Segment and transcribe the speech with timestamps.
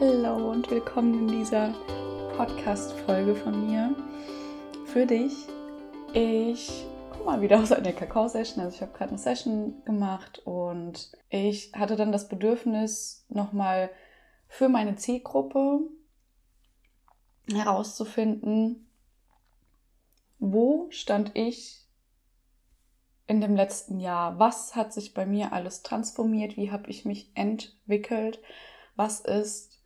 [0.00, 1.74] Hallo und willkommen in dieser
[2.36, 3.96] Podcast-Folge von mir
[4.86, 5.32] für dich.
[6.12, 8.62] Ich komme mal wieder aus einer Kakao-Session.
[8.62, 13.90] Also ich habe gerade eine Session gemacht und ich hatte dann das Bedürfnis, nochmal
[14.46, 15.80] für meine Zielgruppe
[17.50, 18.88] herauszufinden,
[20.38, 21.88] wo stand ich
[23.26, 24.38] in dem letzten Jahr?
[24.38, 26.56] Was hat sich bei mir alles transformiert?
[26.56, 28.38] Wie habe ich mich entwickelt?
[28.94, 29.77] Was ist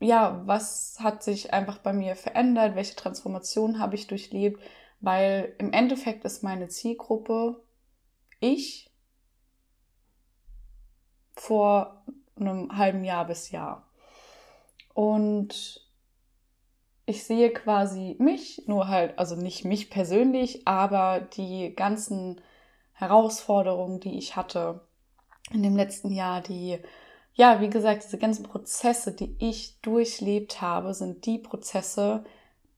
[0.00, 4.62] ja, was hat sich einfach bei mir verändert, welche Transformation habe ich durchlebt,
[5.00, 7.62] weil im Endeffekt ist meine Zielgruppe
[8.40, 8.90] ich
[11.34, 12.04] vor
[12.36, 13.88] einem halben Jahr bis Jahr.
[14.92, 15.86] Und
[17.06, 22.40] ich sehe quasi mich, nur halt, also nicht mich persönlich, aber die ganzen
[22.92, 24.86] Herausforderungen, die ich hatte
[25.52, 26.80] in dem letzten Jahr, die
[27.36, 32.24] ja, wie gesagt, diese ganzen Prozesse, die ich durchlebt habe, sind die Prozesse,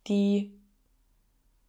[0.08, 0.52] die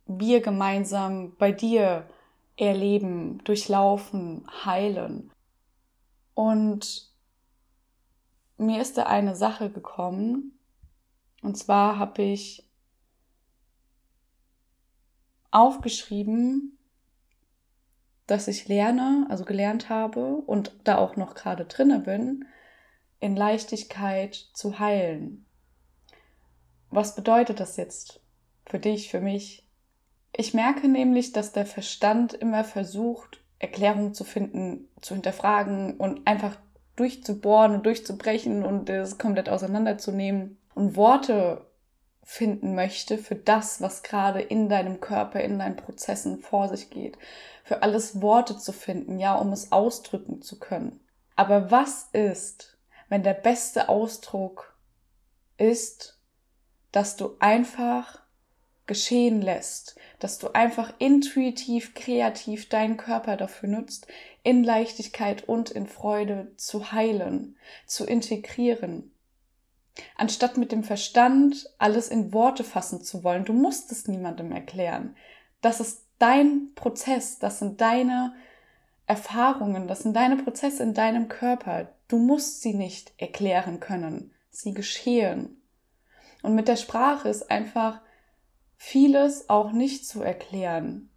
[0.08, 2.10] wir gemeinsam bei dir
[2.58, 5.32] erleben, durchlaufen, heilen.
[6.34, 7.14] Und
[8.58, 10.60] mir ist da eine Sache gekommen,
[11.44, 12.68] und zwar habe ich
[15.52, 16.78] aufgeschrieben,
[18.26, 22.46] dass ich lerne, also gelernt habe und da auch noch gerade drinne bin,
[23.20, 25.46] in Leichtigkeit zu heilen.
[26.90, 28.22] Was bedeutet das jetzt
[28.66, 29.66] für dich, für mich?
[30.36, 36.58] Ich merke nämlich, dass der Verstand immer versucht, Erklärungen zu finden, zu hinterfragen und einfach
[36.96, 41.66] durchzubohren und durchzubrechen und es komplett auseinanderzunehmen und Worte
[42.24, 47.18] finden möchte für das, was gerade in deinem Körper, in deinen Prozessen vor sich geht.
[47.64, 51.00] Für alles Worte zu finden, ja, um es ausdrücken zu können.
[51.36, 52.78] Aber was ist,
[53.10, 54.78] wenn der beste Ausdruck
[55.58, 56.18] ist,
[56.92, 58.22] dass du einfach
[58.86, 64.08] geschehen lässt, dass du einfach intuitiv, kreativ deinen Körper dafür nutzt,
[64.42, 69.12] in Leichtigkeit und in Freude zu heilen, zu integrieren.
[70.16, 75.16] Anstatt mit dem Verstand alles in Worte fassen zu wollen, du musst es niemandem erklären.
[75.62, 78.34] Das ist dein Prozess, das sind deine
[79.06, 81.90] Erfahrungen, das sind deine Prozesse in deinem Körper.
[82.10, 84.34] Du musst sie nicht erklären können.
[84.50, 85.62] Sie geschehen.
[86.42, 88.02] Und mit der Sprache ist einfach
[88.76, 91.10] vieles auch nicht zu erklären,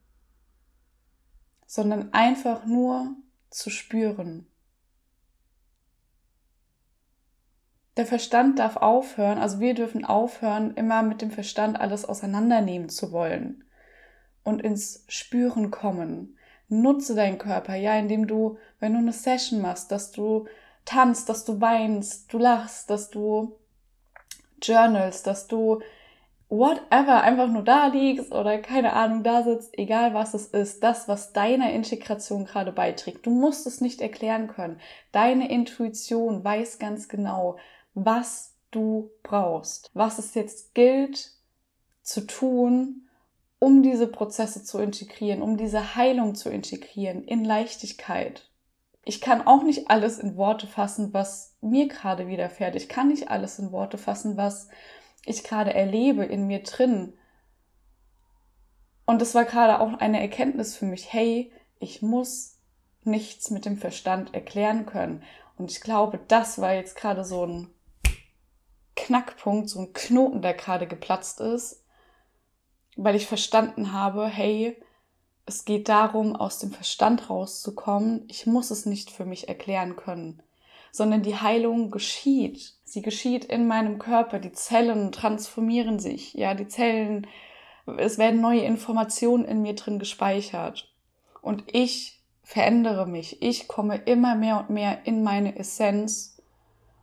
[1.66, 3.16] sondern einfach nur
[3.50, 4.46] zu spüren.
[7.96, 13.12] Der Verstand darf aufhören, also wir dürfen aufhören, immer mit dem Verstand alles auseinandernehmen zu
[13.12, 13.64] wollen
[14.42, 16.36] und ins Spüren kommen.
[16.68, 20.46] Nutze deinen Körper, ja, indem du, wenn du eine Session machst, dass du
[20.84, 23.56] tanzt, dass du weinst, du lachst, dass du
[24.60, 25.80] journalst, dass du
[26.48, 31.08] whatever einfach nur da liegst oder keine Ahnung da sitzt, egal was es ist, das,
[31.08, 33.24] was deiner Integration gerade beiträgt.
[33.24, 34.78] Du musst es nicht erklären können.
[35.12, 37.56] Deine Intuition weiß ganz genau,
[37.94, 41.32] was du brauchst, was es jetzt gilt
[42.02, 43.08] zu tun,
[43.58, 48.50] um diese Prozesse zu integrieren, um diese Heilung zu integrieren in Leichtigkeit
[49.04, 52.76] ich kann auch nicht alles in Worte fassen, was mir gerade widerfährt.
[52.76, 54.68] Ich kann nicht alles in Worte fassen, was
[55.24, 57.14] ich gerade erlebe in mir drin.
[59.04, 61.12] Und das war gerade auch eine Erkenntnis für mich.
[61.12, 62.60] Hey, ich muss
[63.02, 65.24] nichts mit dem Verstand erklären können.
[65.58, 67.70] Und ich glaube, das war jetzt gerade so ein
[68.94, 71.84] Knackpunkt, so ein Knoten, der gerade geplatzt ist,
[72.96, 74.80] weil ich verstanden habe, hey,
[75.46, 78.24] es geht darum, aus dem Verstand rauszukommen.
[78.28, 80.42] Ich muss es nicht für mich erklären können,
[80.92, 82.74] sondern die Heilung geschieht.
[82.84, 84.38] Sie geschieht in meinem Körper.
[84.38, 86.34] Die Zellen transformieren sich.
[86.34, 87.26] Ja, die Zellen,
[87.98, 90.92] es werden neue Informationen in mir drin gespeichert.
[91.40, 93.42] Und ich verändere mich.
[93.42, 96.40] Ich komme immer mehr und mehr in meine Essenz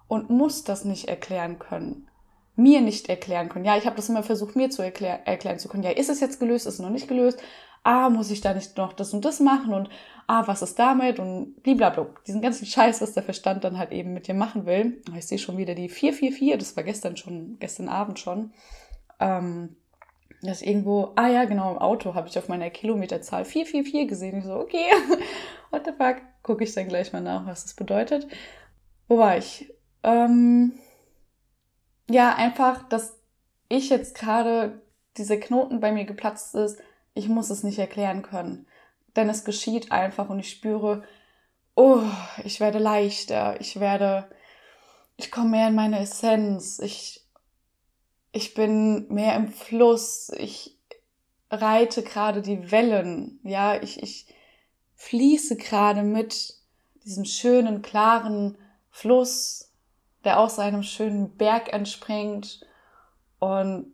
[0.07, 2.07] und muss das nicht erklären können.
[2.55, 3.65] Mir nicht erklären können.
[3.65, 5.83] Ja, ich habe das immer versucht, mir zu erklär erklären zu können.
[5.83, 7.41] Ja, ist es jetzt gelöst, ist es noch nicht gelöst?
[7.83, 9.89] Ah, muss ich da nicht noch das und das machen und
[10.27, 12.07] ah, was ist damit und blablabla.
[12.27, 15.01] Diesen ganzen Scheiß, was der Verstand dann halt eben mit dir machen will.
[15.17, 18.53] Ich sehe schon wieder die 444, das war gestern schon, gestern Abend schon.
[19.19, 19.75] Ähm,
[20.41, 24.37] das irgendwo, ah ja, genau, im Auto habe ich auf meiner Kilometerzahl 444 gesehen.
[24.39, 24.85] Ich so, okay,
[25.71, 26.17] what the fuck?
[26.43, 28.27] Gucke ich dann gleich mal nach, was das bedeutet.
[29.07, 29.73] Wo war ich?
[30.03, 30.73] Ähm,
[32.09, 33.19] ja, einfach, dass
[33.67, 34.81] ich jetzt gerade
[35.17, 36.79] diese Knoten bei mir geplatzt ist,
[37.13, 38.67] ich muss es nicht erklären können.
[39.15, 41.03] Denn es geschieht einfach und ich spüre,
[41.75, 42.03] oh,
[42.43, 44.29] ich werde leichter, ich werde
[45.19, 47.27] ich komme mehr in meine Essenz, ich,
[48.31, 50.77] ich bin mehr im Fluss, ich
[51.51, 54.33] reite gerade die Wellen, ja, ich, ich
[54.95, 56.55] fließe gerade mit
[57.03, 58.57] diesem schönen, klaren
[58.91, 59.73] Fluss,
[60.23, 62.65] der aus einem schönen Berg entspringt.
[63.39, 63.93] Und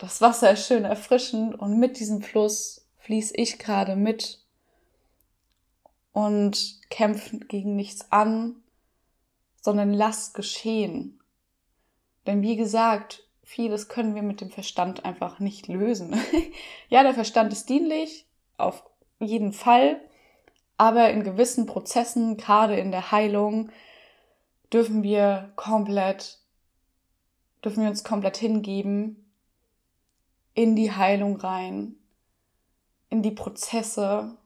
[0.00, 4.40] das Wasser ist schön erfrischend und mit diesem Fluss fließe ich gerade mit
[6.12, 8.56] und kämpfe gegen nichts an,
[9.60, 11.20] sondern lass geschehen.
[12.26, 16.18] Denn wie gesagt, vieles können wir mit dem Verstand einfach nicht lösen.
[16.88, 18.26] ja, der Verstand ist dienlich,
[18.56, 18.82] auf
[19.18, 20.00] jeden Fall,
[20.78, 23.70] aber in gewissen Prozessen, gerade in der Heilung,
[24.72, 26.38] dürfen wir komplett,
[27.62, 29.29] dürfen wir uns komplett hingeben
[30.54, 31.96] in die Heilung rein,
[33.08, 34.36] in die Prozesse,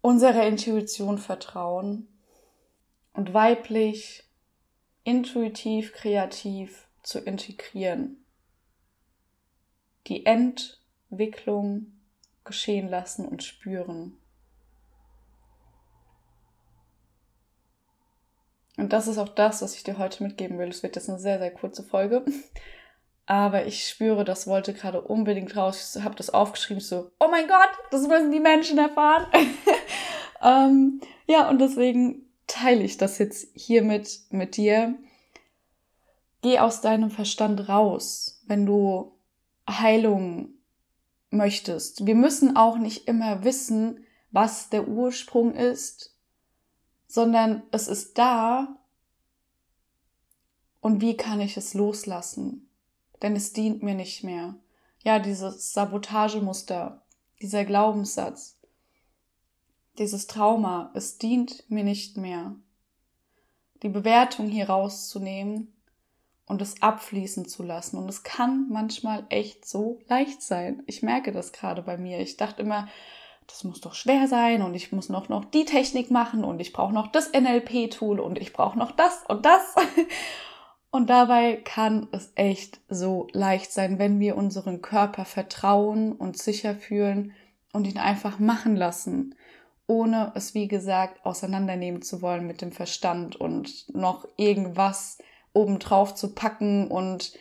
[0.00, 2.08] unserer Intuition vertrauen
[3.12, 4.24] und weiblich,
[5.04, 8.24] intuitiv, kreativ zu integrieren.
[10.06, 11.92] Die Entwicklung
[12.44, 14.16] geschehen lassen und spüren.
[18.76, 20.68] Und das ist auch das, was ich dir heute mitgeben will.
[20.68, 22.24] Es wird jetzt eine sehr, sehr kurze Folge.
[23.28, 25.94] Aber ich spüre, das wollte gerade unbedingt raus.
[25.94, 29.26] Ich habe das aufgeschrieben, so, oh mein Gott, das müssen die Menschen erfahren.
[30.42, 34.94] ähm, ja, und deswegen teile ich das jetzt hiermit mit dir.
[36.40, 39.12] Geh aus deinem Verstand raus, wenn du
[39.68, 40.54] Heilung
[41.28, 42.06] möchtest.
[42.06, 46.16] Wir müssen auch nicht immer wissen, was der Ursprung ist,
[47.06, 48.78] sondern es ist da
[50.80, 52.67] und wie kann ich es loslassen?
[53.22, 54.54] Denn es dient mir nicht mehr.
[55.02, 57.02] Ja, dieses Sabotagemuster,
[57.40, 58.58] dieser Glaubenssatz,
[59.98, 62.54] dieses Trauma, es dient mir nicht mehr.
[63.82, 65.72] Die Bewertung hier rauszunehmen
[66.46, 67.98] und es abfließen zu lassen.
[67.98, 70.82] Und es kann manchmal echt so leicht sein.
[70.86, 72.20] Ich merke das gerade bei mir.
[72.20, 72.88] Ich dachte immer,
[73.46, 76.72] das muss doch schwer sein und ich muss noch, noch die Technik machen und ich
[76.72, 79.74] brauche noch das NLP-Tool und ich brauche noch das und das.
[80.90, 86.74] Und dabei kann es echt so leicht sein, wenn wir unseren Körper vertrauen und sicher
[86.74, 87.32] fühlen
[87.72, 89.34] und ihn einfach machen lassen,
[89.86, 95.18] ohne es, wie gesagt, auseinandernehmen zu wollen mit dem Verstand und noch irgendwas
[95.52, 96.88] obendrauf zu packen.
[96.88, 97.34] Und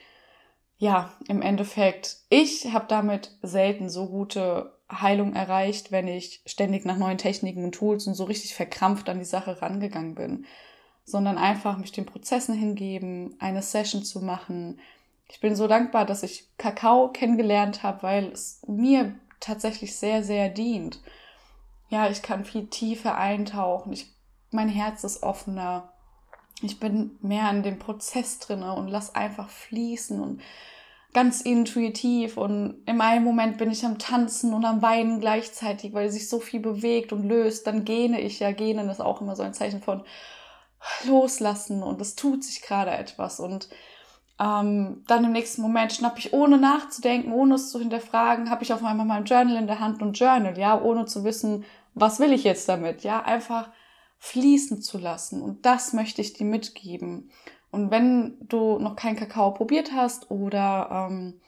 [0.77, 6.97] ja, im Endeffekt, ich habe damit selten so gute Heilung erreicht, wenn ich ständig nach
[6.97, 10.45] neuen Techniken und Tools und so richtig verkrampft an die Sache rangegangen bin,
[11.07, 14.77] sondern einfach mich den Prozessen hingeben, eine Session zu machen.
[15.29, 20.49] Ich bin so dankbar, dass ich Kakao kennengelernt habe, weil es mir tatsächlich sehr, sehr
[20.49, 20.99] dient.
[21.89, 23.93] Ja, ich kann viel tiefer eintauchen.
[23.93, 24.11] Ich,
[24.51, 25.93] mein Herz ist offener.
[26.61, 30.41] Ich bin mehr in dem Prozess drinne und lass einfach fließen und
[31.13, 36.09] ganz intuitiv und in einem Moment bin ich am Tanzen und am Weinen gleichzeitig, weil
[36.09, 38.51] sich so viel bewegt und löst, dann gähne ich ja.
[38.51, 40.03] Gähnen ist auch immer so ein Zeichen von
[41.05, 43.69] loslassen und es tut sich gerade etwas und
[44.39, 48.71] ähm, dann im nächsten Moment schnapp ich ohne nachzudenken, ohne es zu hinterfragen, habe ich
[48.71, 51.65] auf einmal mein Journal in der Hand und Journal, ja, ohne zu wissen,
[51.95, 53.69] was will ich jetzt damit, ja, einfach
[54.19, 57.31] fließen zu lassen und das möchte ich dir mitgeben.
[57.71, 61.39] Und wenn du noch keinen Kakao probiert hast oder ähm,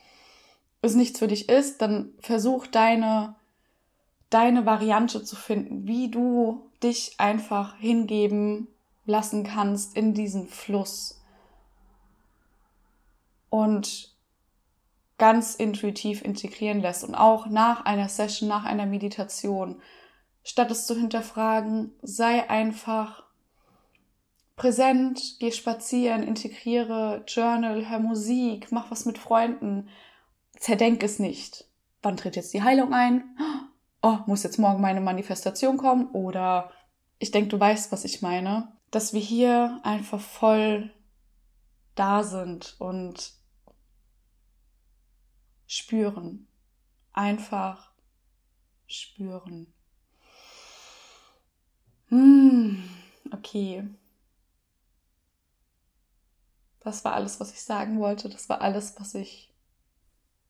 [0.82, 3.36] es nichts für dich ist, dann versuch deine,
[4.30, 8.68] deine Variante zu finden, wie du dich einfach hingeben
[9.10, 11.22] lassen kannst in diesen Fluss.
[13.50, 14.16] Und
[15.18, 19.82] ganz intuitiv integrieren lässt und auch nach einer Session, nach einer Meditation,
[20.44, 23.24] statt es zu hinterfragen, sei einfach
[24.56, 29.90] präsent, geh spazieren, integriere Journal, hör Musik, mach was mit Freunden.
[30.58, 31.66] Zerdenk es nicht.
[32.02, 33.24] Wann tritt jetzt die Heilung ein?
[34.02, 36.08] Oh, muss jetzt morgen meine Manifestation kommen?
[36.12, 36.72] Oder
[37.20, 38.72] ich denke, du weißt, was ich meine.
[38.92, 40.92] Dass wir hier einfach voll
[41.96, 43.34] da sind und
[45.68, 46.48] spüren.
[47.14, 47.92] Einfach
[48.88, 49.72] spüren.
[52.08, 52.84] Hm,
[53.32, 53.88] okay.
[56.80, 58.30] Das war alles, was ich sagen wollte.
[58.30, 59.54] Das war alles, was ich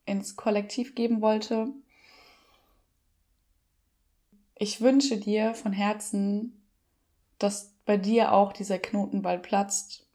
[0.06, 1.68] ins Kollektiv geben wollte.
[4.56, 6.62] Ich wünsche dir von Herzen,
[7.38, 10.06] dass bei dir auch dieser Knotenball platzt.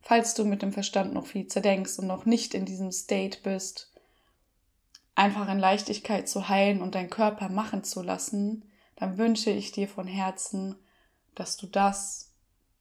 [0.00, 3.92] Falls du mit dem Verstand noch viel zerdenkst und noch nicht in diesem State bist,
[5.14, 8.64] einfach in Leichtigkeit zu heilen und deinen Körper machen zu lassen,
[8.96, 10.76] dann wünsche ich dir von Herzen,
[11.34, 12.32] dass du das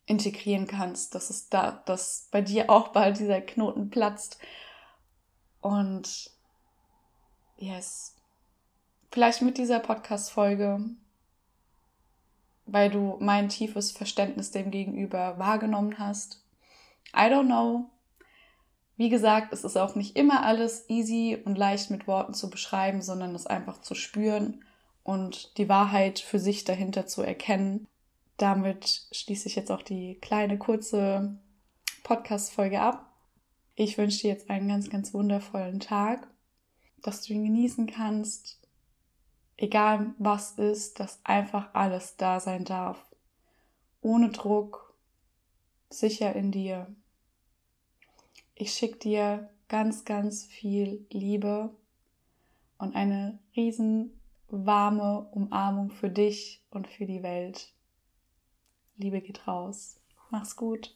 [0.05, 4.39] integrieren kannst, dass es da, dass bei dir auch bald dieser Knoten platzt.
[5.59, 6.31] Und
[7.57, 8.15] yes,
[9.11, 10.95] vielleicht mit dieser Podcast-Folge,
[12.65, 16.43] weil du mein tiefes Verständnis dem gegenüber wahrgenommen hast.
[17.15, 17.89] I don't know.
[18.97, 23.01] Wie gesagt, es ist auch nicht immer alles easy und leicht mit Worten zu beschreiben,
[23.01, 24.63] sondern es einfach zu spüren
[25.03, 27.87] und die Wahrheit für sich dahinter zu erkennen.
[28.37, 31.37] Damit schließe ich jetzt auch die kleine kurze
[32.03, 33.11] Podcast-Folge ab.
[33.75, 36.27] Ich wünsche dir jetzt einen ganz, ganz wundervollen Tag,
[37.03, 38.64] dass du ihn genießen kannst.
[39.57, 43.05] Egal was ist, dass einfach alles da sein darf.
[44.01, 44.93] Ohne Druck,
[45.89, 46.93] sicher in dir.
[48.53, 51.69] Ich schicke dir ganz, ganz viel Liebe
[52.77, 57.73] und eine riesen warme Umarmung für dich und für die Welt.
[58.97, 59.99] Liebe geht raus.
[60.29, 60.95] Mach's gut.